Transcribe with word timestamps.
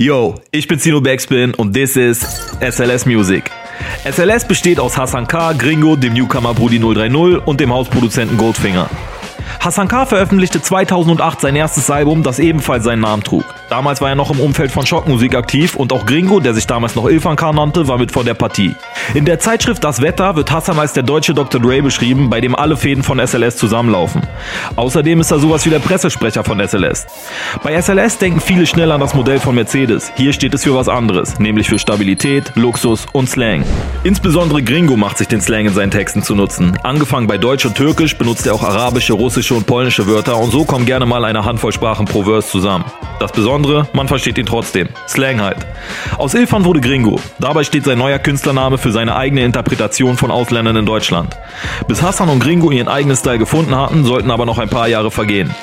Yo, 0.00 0.36
ich 0.52 0.68
bin 0.68 0.78
Zino 0.78 1.00
Backspin 1.00 1.54
und 1.54 1.72
this 1.72 1.96
is 1.96 2.20
SLS 2.60 3.04
Music. 3.04 3.50
SLS 4.04 4.46
besteht 4.46 4.78
aus 4.78 4.96
Hassan 4.96 5.26
K., 5.26 5.54
Gringo, 5.54 5.96
dem 5.96 6.12
Newcomer 6.12 6.54
Brudi 6.54 6.78
030 6.78 7.44
und 7.44 7.58
dem 7.58 7.72
Hausproduzenten 7.72 8.38
Goldfinger. 8.38 8.88
Hassan 9.60 9.88
K. 9.88 10.06
veröffentlichte 10.06 10.62
2008 10.62 11.40
sein 11.40 11.56
erstes 11.56 11.90
Album, 11.90 12.22
das 12.22 12.38
ebenfalls 12.38 12.84
seinen 12.84 13.00
Namen 13.00 13.24
trug. 13.24 13.44
Damals 13.68 14.00
war 14.00 14.08
er 14.08 14.14
noch 14.14 14.30
im 14.30 14.40
Umfeld 14.40 14.70
von 14.70 14.86
Schockmusik 14.86 15.34
aktiv 15.34 15.74
und 15.74 15.92
auch 15.92 16.06
Gringo, 16.06 16.38
der 16.40 16.54
sich 16.54 16.66
damals 16.66 16.94
noch 16.94 17.06
Ilfan 17.06 17.36
K. 17.36 17.52
nannte, 17.52 17.88
war 17.88 17.98
mit 17.98 18.12
vor 18.12 18.24
der 18.24 18.34
Partie. 18.34 18.76
In 19.14 19.24
der 19.24 19.40
Zeitschrift 19.40 19.82
Das 19.82 20.00
Wetter 20.00 20.36
wird 20.36 20.52
Hassan 20.52 20.78
als 20.78 20.92
der 20.92 21.02
deutsche 21.02 21.34
Dr. 21.34 21.60
Dre 21.60 21.82
beschrieben, 21.82 22.30
bei 22.30 22.40
dem 22.40 22.54
alle 22.54 22.76
Fäden 22.76 23.02
von 23.02 23.18
SLS 23.18 23.56
zusammenlaufen. 23.56 24.22
Außerdem 24.76 25.20
ist 25.20 25.32
er 25.32 25.40
sowas 25.40 25.66
wie 25.66 25.70
der 25.70 25.80
Pressesprecher 25.80 26.44
von 26.44 26.66
SLS. 26.66 27.06
Bei 27.62 27.80
SLS 27.80 28.18
denken 28.18 28.40
viele 28.40 28.64
schnell 28.64 28.92
an 28.92 29.00
das 29.00 29.14
Modell 29.14 29.40
von 29.40 29.56
Mercedes. 29.56 30.12
Hier 30.16 30.32
steht 30.32 30.54
es 30.54 30.64
für 30.64 30.74
was 30.74 30.88
anderes, 30.88 31.38
nämlich 31.40 31.68
für 31.68 31.78
Stabilität, 31.78 32.52
Luxus 32.54 33.06
und 33.12 33.28
Slang. 33.28 33.64
Insbesondere 34.04 34.62
Gringo 34.62 34.96
macht 34.96 35.18
sich 35.18 35.28
den 35.28 35.40
Slang 35.40 35.66
in 35.66 35.74
seinen 35.74 35.90
Texten 35.90 36.22
zu 36.22 36.36
nutzen. 36.36 36.78
Angefangen 36.84 37.26
bei 37.26 37.38
Deutsch 37.38 37.66
und 37.66 37.74
Türkisch 37.74 38.16
benutzt 38.16 38.46
er 38.46 38.54
auch 38.54 38.62
arabische, 38.62 39.12
russische 39.12 39.47
und 39.54 39.66
polnische 39.66 40.06
Wörter 40.06 40.36
und 40.38 40.50
so 40.50 40.64
kommen 40.64 40.86
gerne 40.86 41.06
mal 41.06 41.24
eine 41.24 41.44
Handvoll 41.44 41.72
Sprachen 41.72 42.06
pro 42.06 42.24
Verse 42.24 42.48
zusammen. 42.48 42.84
Das 43.20 43.32
Besondere, 43.32 43.88
man 43.92 44.08
versteht 44.08 44.38
ihn 44.38 44.46
trotzdem. 44.46 44.88
Slang 45.08 45.40
halt. 45.40 45.66
Aus 46.18 46.34
Ilfan 46.34 46.64
wurde 46.64 46.80
Gringo. 46.80 47.20
Dabei 47.38 47.64
steht 47.64 47.84
sein 47.84 47.98
neuer 47.98 48.18
Künstlername 48.18 48.78
für 48.78 48.92
seine 48.92 49.16
eigene 49.16 49.44
Interpretation 49.44 50.16
von 50.16 50.30
Ausländern 50.30 50.76
in 50.76 50.86
Deutschland. 50.86 51.36
Bis 51.88 52.02
Hassan 52.02 52.28
und 52.28 52.40
Gringo 52.40 52.70
ihren 52.70 52.88
eigenen 52.88 53.16
Style 53.16 53.38
gefunden 53.38 53.74
hatten, 53.74 54.04
sollten 54.04 54.30
aber 54.30 54.46
noch 54.46 54.58
ein 54.58 54.68
paar 54.68 54.88
Jahre 54.88 55.10
vergehen. 55.10 55.54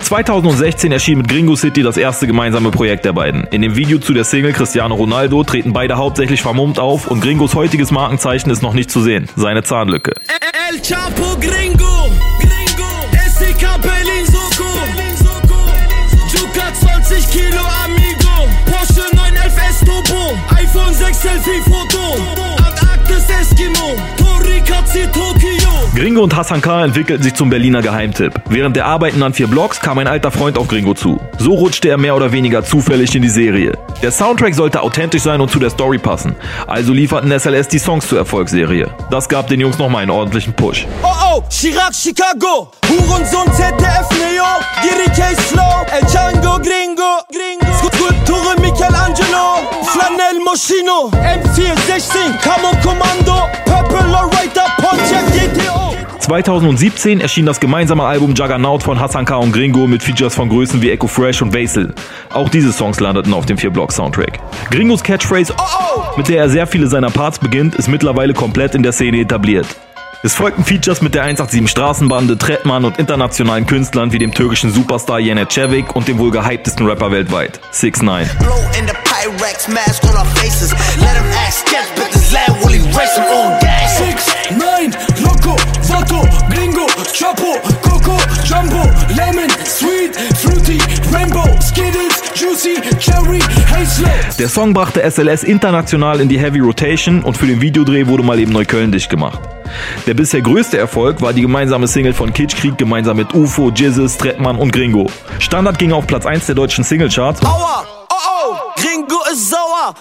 2016 0.00 0.92
erschien 0.92 1.18
mit 1.18 1.28
Gringo 1.28 1.56
City 1.56 1.82
das 1.82 1.96
erste 1.96 2.26
gemeinsame 2.26 2.70
Projekt 2.70 3.04
der 3.04 3.12
beiden. 3.12 3.44
In 3.50 3.62
dem 3.62 3.76
Video 3.76 3.98
zu 3.98 4.12
der 4.12 4.24
Single 4.24 4.52
Cristiano 4.52 4.94
Ronaldo 4.94 5.44
treten 5.44 5.72
beide 5.72 5.96
hauptsächlich 5.96 6.42
vermummt 6.42 6.78
auf 6.78 7.06
und 7.06 7.20
Gringos 7.20 7.54
heutiges 7.54 7.90
Markenzeichen 7.90 8.50
ist 8.50 8.62
noch 8.62 8.74
nicht 8.74 8.90
zu 8.90 9.00
sehen. 9.00 9.28
Seine 9.36 9.62
Zahnlücke. 9.62 10.12
El 10.70 10.80
Chapo 10.82 11.38
Gringo, 11.40 12.10
Gringo, 12.40 12.67
iPhone 21.18 21.42
6 21.42 21.44
Selfie 21.44 21.62
Foto, 21.62 21.98
Antarktis 22.64 23.28
Eskimo, 23.28 23.96
Torikazi 24.16 25.06
Tokio. 25.12 25.68
Gringo 25.94 26.22
und 26.22 26.36
Hassan 26.36 26.60
K. 26.60 26.84
entwickelten 26.84 27.22
sich 27.22 27.34
zum 27.34 27.50
Berliner 27.50 27.82
Geheimtipp. 27.82 28.32
Während 28.48 28.76
der 28.76 28.86
Arbeiten 28.86 29.22
an 29.22 29.34
vier 29.34 29.48
Blogs 29.48 29.80
kam 29.80 29.98
ein 29.98 30.06
alter 30.06 30.30
Freund 30.30 30.56
auf 30.56 30.68
Gringo 30.68 30.94
zu. 30.94 31.20
So 31.38 31.54
rutschte 31.54 31.88
er 31.88 31.98
mehr 31.98 32.14
oder 32.14 32.30
weniger 32.30 32.62
zufällig 32.62 33.14
in 33.14 33.22
die 33.22 33.28
Serie. 33.28 33.72
Der 34.02 34.12
Soundtrack 34.12 34.54
sollte 34.54 34.82
authentisch 34.82 35.22
sein 35.22 35.40
und 35.40 35.50
zu 35.50 35.58
der 35.58 35.70
Story 35.70 35.98
passen. 35.98 36.36
Also 36.66 36.92
lieferten 36.92 37.36
SLS 37.36 37.68
die 37.68 37.80
Songs 37.80 38.06
zur 38.06 38.18
Erfolgsserie. 38.18 38.88
Das 39.10 39.28
gab 39.28 39.48
den 39.48 39.60
Jungs 39.60 39.78
nochmal 39.78 40.02
einen 40.02 40.12
ordentlichen 40.12 40.54
Push. 40.54 40.86
Oh 41.02 41.08
oh, 41.38 41.42
Chirac 41.50 41.94
Chicago, 41.94 42.70
Hurensohn 42.88 43.52
ZDF 43.52 44.08
Neo, 44.10 44.44
Giri 44.82 45.34
Slow, 45.48 45.84
El 45.90 46.06
Django 46.06 46.58
Gringo, 46.58 47.22
Gringo, 47.32 47.66
Skulpture 47.78 48.08
Michelangelo, 48.08 48.47
Flanell 48.47 48.47
Moschino, 50.50 51.10
M416, 51.12 52.38
Camo 52.40 52.70
Kommando, 52.82 53.50
Purple 53.66 54.06
Lowrider, 54.10 54.64
Pontiac 54.78 55.26
GTO. 55.30 55.94
2017 56.20 57.20
erschien 57.20 57.44
das 57.44 57.60
gemeinsame 57.60 58.04
Album 58.04 58.32
Juggernaut 58.32 58.82
von 58.82 58.98
Hassan 58.98 59.26
K. 59.26 59.36
und 59.36 59.52
Gringo 59.52 59.86
mit 59.86 60.02
Features 60.02 60.34
von 60.34 60.48
Größen 60.48 60.80
wie 60.80 60.90
Echo 60.90 61.06
Fresh 61.06 61.42
und 61.42 61.52
Vasil. 61.52 61.92
Auch 62.32 62.48
diese 62.48 62.72
Songs 62.72 62.98
landeten 62.98 63.34
auf 63.34 63.44
dem 63.44 63.58
4-Block-Soundtrack. 63.58 64.38
Gringos 64.70 65.02
Catchphrase, 65.02 65.52
oh 65.54 65.62
oh, 65.96 66.16
mit 66.16 66.28
der 66.28 66.38
er 66.38 66.48
sehr 66.48 66.66
viele 66.66 66.86
seiner 66.86 67.10
Parts 67.10 67.38
beginnt, 67.38 67.74
ist 67.74 67.88
mittlerweile 67.88 68.32
komplett 68.32 68.74
in 68.74 68.82
der 68.82 68.92
Szene 68.92 69.20
etabliert. 69.20 69.66
Es 70.22 70.34
folgten 70.34 70.64
Features 70.64 71.02
mit 71.02 71.14
der 71.14 71.24
187 71.24 71.70
Straßenbande, 71.70 72.38
Trettmann 72.38 72.86
und 72.86 72.98
internationalen 72.98 73.66
Künstlern 73.66 74.12
wie 74.12 74.18
dem 74.18 74.32
türkischen 74.32 74.72
Superstar 74.72 75.20
Janet 75.20 75.52
Cevik 75.52 75.94
und 75.94 76.08
dem 76.08 76.18
wohl 76.18 76.30
gehyptesten 76.30 76.86
Rapper 76.86 77.10
weltweit, 77.10 77.60
6 77.70 78.00
9 78.00 78.30
Loco, 85.22 85.56
Vato, 85.82 86.22
Gringo, 86.50 86.86
Chapo, 87.12 87.58
Coco, 87.82 88.16
Jumbo, 88.44 88.82
Lemon, 89.16 89.48
Sweet, 89.64 90.16
Fruity, 90.36 90.78
Rainbow, 91.12 91.44
Skittles, 91.60 92.22
Juicy, 92.34 92.80
Cherry, 92.98 93.40
Hazel. 93.70 94.08
Der 94.38 94.48
Song 94.48 94.72
brachte 94.72 95.02
SLS 95.02 95.42
international 95.44 96.20
in 96.20 96.28
die 96.28 96.38
Heavy 96.38 96.60
Rotation 96.60 97.22
und 97.22 97.36
für 97.36 97.46
den 97.46 97.60
Videodreh 97.60 98.06
wurde 98.06 98.22
mal 98.22 98.38
eben 98.38 98.52
Neukölln 98.52 98.92
dicht 98.92 99.10
gemacht. 99.10 99.40
Der 100.06 100.14
bisher 100.14 100.40
größte 100.40 100.78
Erfolg 100.78 101.20
war 101.20 101.32
die 101.32 101.42
gemeinsame 101.42 101.86
Single 101.86 102.14
von 102.14 102.32
Kitschkrieg 102.32 102.78
gemeinsam 102.78 103.16
mit 103.16 103.34
UFO, 103.34 103.70
Jizzes, 103.70 104.16
Trettmann 104.16 104.56
und 104.56 104.72
Gringo. 104.72 105.10
Standard 105.38 105.78
ging 105.78 105.92
auf 105.92 106.06
Platz 106.06 106.26
1 106.26 106.46
der 106.46 106.54
deutschen 106.54 106.84
Singlecharts. 106.84 107.42
Aua! 107.44 107.97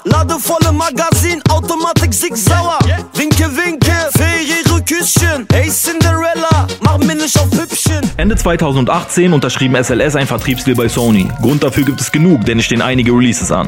Ladevolle 0.03 0.71
Magazin, 0.73 1.41
Automatik 1.49 2.13
sig 2.13 2.35
sauer! 2.35 2.79
Winke, 3.13 3.45
winke, 3.55 3.91
Ferriere 4.11 4.81
Küsschen! 4.83 5.45
Hey 5.51 5.69
Cinderella, 5.69 6.67
mach 6.81 6.97
mir 6.97 7.15
nicht 7.15 7.37
auf 7.39 7.49
Püppchen! 7.49 8.01
Ende 8.17 8.35
2018 8.35 9.31
unterschrieben 9.33 9.81
SLS 9.81 10.15
ein 10.15 10.27
Vertriebsdeal 10.27 10.75
bei 10.75 10.89
Sony. 10.89 11.29
Grund 11.41 11.63
dafür 11.63 11.85
gibt 11.85 12.01
es 12.01 12.11
genug, 12.11 12.45
denn 12.45 12.59
es 12.59 12.65
stehen 12.65 12.81
einige 12.81 13.11
Releases 13.11 13.51
an. 13.51 13.67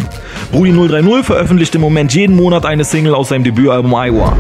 Brudi 0.51 0.71
030 0.71 1.25
veröffentlicht 1.25 1.75
im 1.75 1.81
Moment 1.81 2.13
jeden 2.13 2.35
Monat 2.35 2.65
eine 2.65 2.83
Single 2.83 3.13
aus 3.15 3.29
seinem 3.29 3.43
Debütalbum 3.43 3.93
Iowa. 3.93 4.35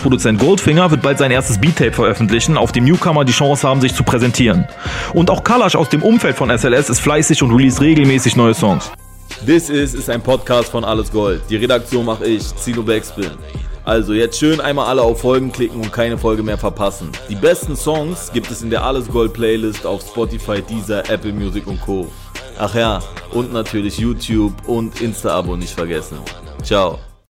Hausproduzent 0.00 0.40
Goldfinger 0.40 0.90
wird 0.90 1.02
bald 1.02 1.18
sein 1.18 1.30
erstes 1.30 1.60
Beat-Tape 1.60 1.92
veröffentlichen, 1.92 2.56
auf 2.56 2.72
dem 2.72 2.84
Newcomer 2.84 3.26
die 3.26 3.32
Chance 3.32 3.68
haben, 3.68 3.82
sich 3.82 3.94
zu 3.94 4.02
präsentieren. 4.02 4.66
Und 5.12 5.28
auch 5.28 5.44
Kalash 5.44 5.76
aus 5.76 5.90
dem 5.90 6.02
Umfeld 6.02 6.36
von 6.36 6.48
SLS 6.48 6.88
ist 6.88 7.00
fleißig 7.00 7.42
und 7.42 7.52
release 7.54 7.82
regelmäßig 7.82 8.34
neue 8.34 8.54
Songs. 8.54 8.90
This 9.44 9.68
is 9.68 9.92
ist 9.92 10.08
ein 10.08 10.22
Podcast 10.22 10.70
von 10.70 10.84
Alles 10.84 11.12
Gold. 11.12 11.42
Die 11.50 11.56
Redaktion 11.56 12.06
mache 12.06 12.24
ich, 12.24 12.42
Zino 12.56 12.82
Backspin. 12.82 13.32
Also 13.84 14.14
jetzt 14.14 14.38
schön 14.38 14.58
einmal 14.62 14.86
alle 14.86 15.02
auf 15.02 15.20
Folgen 15.20 15.52
klicken 15.52 15.82
und 15.82 15.92
keine 15.92 16.16
Folge 16.16 16.42
mehr 16.42 16.56
verpassen. 16.56 17.10
Die 17.28 17.34
besten 17.34 17.76
Songs 17.76 18.32
gibt 18.32 18.50
es 18.50 18.62
in 18.62 18.70
der 18.70 18.82
Alles 18.82 19.06
Gold 19.06 19.34
Playlist 19.34 19.84
auf 19.84 20.00
Spotify, 20.00 20.62
Deezer, 20.62 21.10
Apple 21.10 21.34
Music 21.34 21.66
und 21.66 21.78
Co. 21.82 22.08
Ach 22.58 22.74
ja, 22.74 23.00
und 23.32 23.52
natürlich 23.52 23.98
YouTube 23.98 24.54
und 24.66 24.98
Insta-Abo 25.02 25.56
nicht 25.56 25.74
vergessen. 25.74 26.16
Ciao. 26.62 26.98